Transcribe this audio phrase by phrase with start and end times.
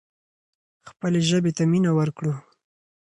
[0.89, 2.33] خپلې ژبې ته مینه ورکړو.